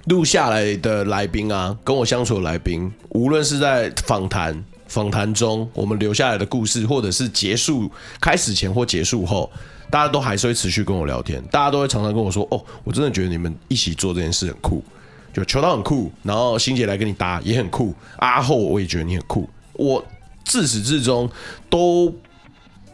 [0.05, 9.51] 录下来的来宾啊，跟我相处的来宾，无论是在访谈访谈中，我们留下来的故事，或者是结束开始前或结束后，
[9.91, 14.83] 大家都还是会持续跟我聊天，大家都会常常跟我说：“哦，我真的觉得你们一起做这件事很酷，
[15.31, 20.03] 就球刀很酷，然后欣姐来跟你搭也很酷，阿后我也觉得你很酷。”我
[20.43, 21.29] 自始至终
[21.69, 22.11] 都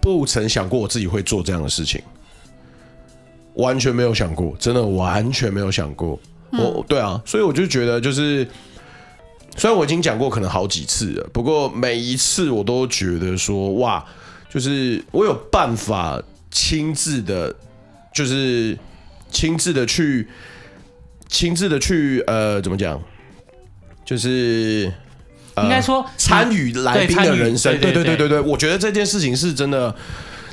[0.06, 2.00] 不曾想过我自己会做这样的事情，
[3.56, 6.20] 完全没有想过，真的完全没有想过。
[6.52, 8.48] 我对啊，所以我就觉得就是。
[9.58, 14.06] 虽然我已经讲过可能好几次了，不过每一次我都觉得说哇，
[14.50, 17.56] 就是我有办法亲自的，
[18.14, 18.78] 就是
[19.32, 20.28] 亲自的去，
[21.30, 23.02] 亲自的去呃，怎么讲？
[24.04, 25.05] 就是、呃、
[25.64, 29.96] 应该说参与来宾的人生，对对对对对，我觉得这件事情是真的，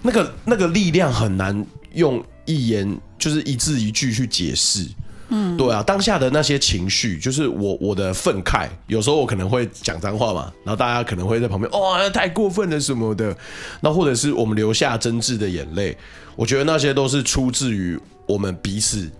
[0.02, 4.86] 那个那个力量很难用一言就是一字一句去解释。
[5.34, 13.34] 嗯，对啊，当下的那些情绪，就是我我的愤慨，有时候我可能会讲脏话嘛，然后大家可能会在旁边，哇，太过分了什么的，
[13.80, 15.96] 那或者是我们流下真挚的眼泪，
[16.36, 19.10] 我觉得那些都是出自于我们彼此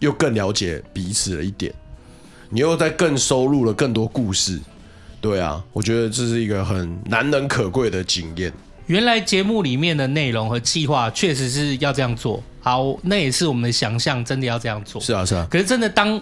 [0.00, 1.72] 又更了解彼此了一点，
[2.50, 4.60] 你又在更收录了更多故事，
[5.22, 8.52] 对啊，我觉得这是一个很难能可贵的经验。
[8.86, 12.42] 原来节目里面的内容和计划确实是要这样做。
[12.60, 15.00] 好，那也是我们的想象，真的要这样做。
[15.00, 15.46] 是啊，是啊。
[15.48, 16.20] 可是真的，当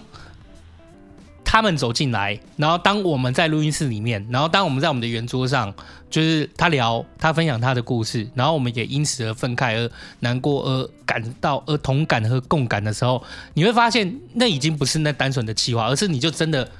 [1.43, 5.75] 他们走进来，然后当我们在录音室里面，然后当我们在我们的圆桌上，
[6.11, 9.91] 就是他聊，他分享他的故事，然后我们也因此而愤慨、而
[10.21, 13.23] 难过、而感到、而同感和共感的时候，
[13.55, 16.71] 你会发现，那已经不是那单纯的计划，而是你就真的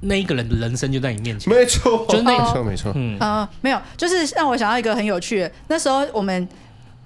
[0.00, 1.52] 那一个人的人生就在你面前。
[1.52, 2.92] 没错，就那没错，没错。
[2.94, 6.48] 嗯啊、呃，没有，就是让我想到一个很有趣的，那时候我们。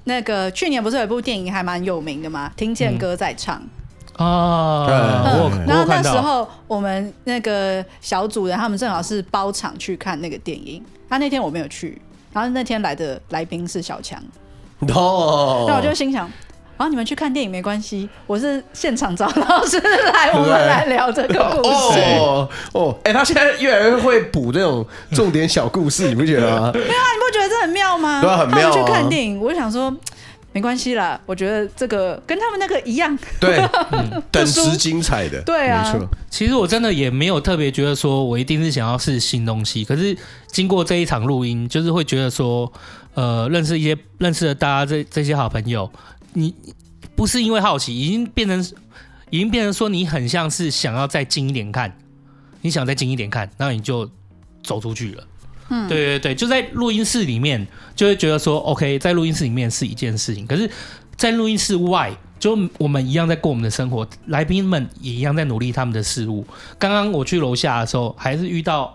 [0.09, 2.49] 那个去年不是有一部电影还蛮有名的吗？
[2.57, 3.61] 听见歌在唱。
[4.19, 12.01] 哦、嗯，然后那时候我们那个小组人他们正好是包场去看那个电影，他那天我没有去，
[12.33, 14.23] 然后那天来的来宾是小强。
[14.95, 16.31] 哦，那我就心想。
[16.79, 22.01] 然后你们去看电影没关系，我是现场找老师来，我们来聊这个故事。
[22.19, 26.71] 哦哦，哎、欸，他现在越来越会补这种重点小故事，你不觉得吗？
[26.75, 28.21] 没有啊，你不觉得这很妙吗？
[28.21, 28.73] 对啊，很妙、啊。
[28.73, 29.95] 他们去看电影，我就想说，
[30.53, 33.59] 没关系啦，我觉得这个跟他们那个一样，对，
[33.93, 35.41] 嗯、等值精彩的。
[35.43, 36.07] 对啊，没错。
[36.29, 40.15] 其实我真的也没有特别觉得说我一定是想要试新东西，可是
[40.49, 42.71] 经过这一场录音，就是会觉得说，
[43.15, 45.91] 呃，认识一些认识了大家这这些好朋友。
[46.37, 46.55] 你
[47.15, 48.61] 不是因为好奇，已经变成，
[49.31, 51.97] 已经变成说你很像是想要再近一点看，
[52.61, 54.09] 你想再近一点看，然后你就
[54.63, 55.27] 走出去了。
[55.71, 60.71] 嗯，对对对，就在录音室里面，就会觉得说，OK，在录音室里面是一件事情，可是，
[61.17, 66.47] 在录音室外，就我们一样在过我们的生活，来宾们也一样在努力他们的事物。
[66.79, 68.95] 刚刚我去楼下的时候，还是遇到。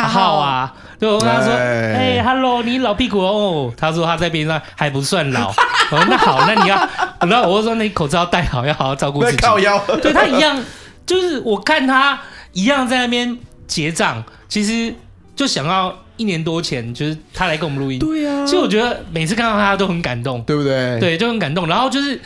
[0.00, 3.70] 阿浩啊，就，我跟他说，哎、欸、，Hello，你老屁股哦。
[3.76, 5.48] 他说他在边上还不算老。
[5.92, 6.88] 我说那好，那你要，
[7.28, 9.36] 然后我说那你口罩戴好，要好好照顾自己。
[9.44, 9.78] 靠腰。
[10.02, 10.58] 对他一样，
[11.04, 12.18] 就是我看他
[12.52, 13.36] 一样在那边
[13.66, 14.94] 结账，其实
[15.36, 17.98] 就想要一年多前，就是他来跟我们录音。
[17.98, 18.46] 对啊。
[18.46, 20.98] 其实我觉得每次看到他都很感动，对不对？
[20.98, 21.66] 对，就很感动。
[21.66, 22.18] 然后就是，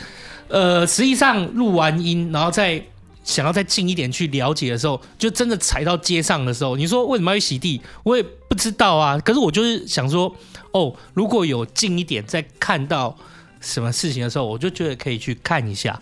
[0.47, 2.81] 呃，实际上录完音，然后再。
[3.25, 7.81] 想要再近一点去了解的时候，就真的踩到街上的时候，你说为什么要去洗地？
[8.03, 9.19] 我也不知道啊。
[9.19, 10.33] 可是我就是想说，
[10.71, 13.17] 哦，如果有近一点再看到
[13.59, 15.99] 什么事情的时候，我就觉得可以去看一下，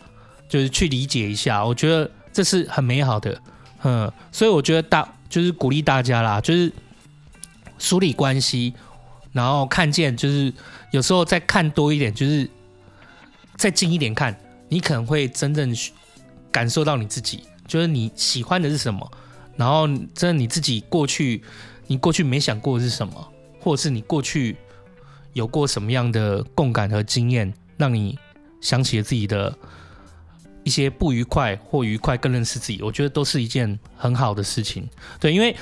[0.49, 1.65] 就是去理解一下。
[1.65, 3.41] 我觉得这是很美好的，
[3.84, 4.11] 嗯。
[4.30, 6.69] 所以我觉得大就是鼓励大家啦，就是
[7.80, 8.74] 梳理关系，
[9.32, 10.51] 然后看见，就是
[10.91, 12.49] 有时候再看多一点，就是
[13.55, 15.74] 再近一点看，你可能会真正。
[16.53, 19.11] 感受到你自己，就是你喜欢的是什么，
[19.57, 21.43] 然后真的你自己过去，
[21.87, 24.55] 你过去没想过的是什么，或者是你过去
[25.33, 28.17] 有过什么样的共感和经验，让你
[28.61, 29.57] 想起了自己的
[30.63, 34.87] 一些不愉快或愉快，更认识自己，我觉得都是一件很好的事情。
[35.19, 35.53] 对，因为。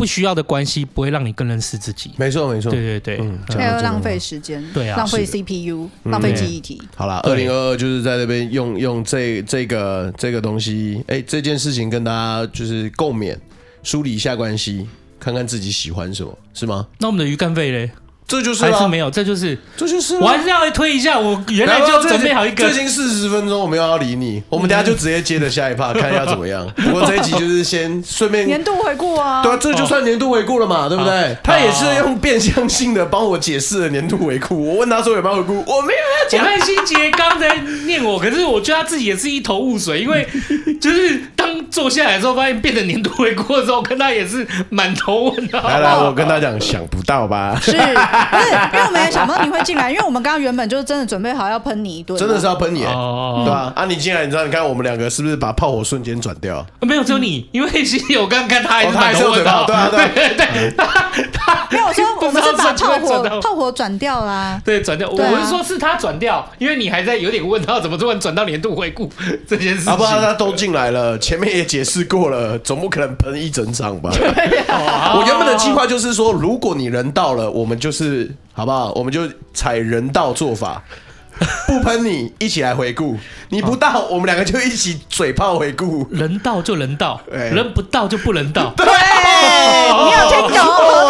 [0.00, 2.10] 不需要的关系不会让你更认识自己。
[2.16, 2.72] 没错，没错。
[2.72, 6.80] 对对对，嗯，还有浪费时间，对啊，浪费 CPU，浪费记忆体。
[6.96, 13.36] 好了，二零二二就是在那边用用这这个这个东西，哎，这件事情跟大家就是共勉，
[13.82, 14.88] 梳理一下关系，
[15.18, 16.86] 看看自己喜欢什么，是吗？
[16.98, 17.90] 那我们的鱼干费嘞？
[18.30, 21.18] 这就是还是没有，这就是这就是，我还是要推一下。
[21.18, 24.40] 我原来就准备好一个，最近四十分钟，我没有要理你。
[24.48, 26.64] 我们等下就直接接着下一趴，看一下怎么样。
[26.78, 31.36] 不过这一集就是先顺便年度回顾啊，对啊，这就算年度回顾了嘛，对不对？
[31.42, 34.64] 他也是用变相性的帮我解释了年度回顾。
[34.64, 36.40] 我问他说有没有回顾，我没有要讲。
[36.40, 37.56] 我看欣杰刚才
[37.86, 40.24] 念我，可是我觉得他自己也是一头雾水，因为
[40.80, 45.68] 就是当坐下来的时候，发现变成年度回顾的时候，跟他也是满头问号。
[45.68, 47.58] 来来，我跟他讲，想不到吧？
[47.60, 47.76] 是。
[48.72, 53.72] 因为我们也想不到你会进来，因为我们刚刚原本就是真的准备好要喷你一顿，真的是要喷你，哦，对吧？
[53.74, 56.64] 啊，你进来，你知道，你看我们两个是不是把炮火瞬间转掉？
[56.80, 60.74] 没有，只有你，因为其实我刚刚看他还是还是有嘴炮， 对啊，对对，
[61.32, 65.08] 他没有说我们是把炮火炮火转掉啦，对，转掉。
[65.08, 69.10] 我是说是他转掉，因为你还在有点问他怎么突然转到年度回顾
[69.46, 69.92] 这件事情。
[69.92, 74.10] 啊，不然他都进来了，前面也解释过了，总不可能喷一整场吧？
[74.12, 78.09] 我原本的计划就是说，如果你人到了，我们就是
[78.52, 78.92] 好不好？
[78.92, 79.22] 我们就
[79.54, 80.82] 采人道做法，
[81.66, 83.16] 不喷你，一起来回顾。
[83.48, 86.06] 你不到，我们两个就一起嘴炮回顾。
[86.10, 88.72] 人到就人到，人不到就不能到。
[88.76, 90.66] 对，你有听懂？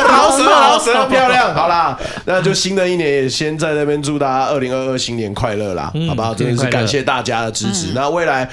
[0.08, 1.54] 好舌，好舌，漂亮。
[1.54, 6.34] 好啦，那就新的一年也先在那边祝大家二零二二新年快乐啦，好不好？
[6.34, 7.92] 真的是感谢大家的支持。
[7.94, 8.48] 那未来。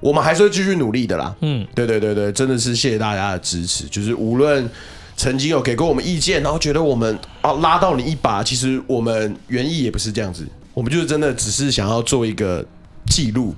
[0.00, 1.34] 我们还是会继续努力的啦。
[1.40, 3.84] 嗯，对对对对，真的是谢谢大家的支持。
[3.84, 4.68] 就是无论
[5.16, 12.64] 曾经有给过我们意见，然后觉得我们啊拉到你一把，其实我们原意也不是这样子，我们就是真的只是想要做一个
[13.06, 13.54] 记录，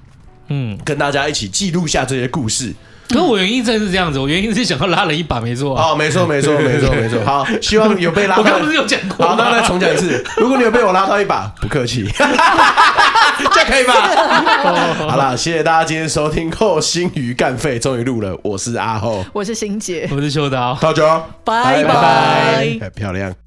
[0.48, 2.74] 嗯，跟大家一起记录下这些故事。
[3.08, 7.24] 可我原因真的是这样子，我原因是想要拉人一把，没错啊，没错没错没错没错。
[7.24, 8.42] 好，希望有被拉到。
[8.42, 9.26] 我刚刚不是有讲过？
[9.26, 10.24] 好，那再重讲一次。
[10.36, 13.94] 如果你有被我拉到一把，不客气， 这样可以吧？
[15.08, 18.36] 好了，谢谢大家今天收听后心鱼干废，终于录了。
[18.42, 23.45] 我是阿后，我是欣姐，我是秀刀，大家拜拜，很漂亮。